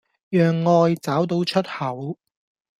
[0.29, 2.17] 讓愛找到出口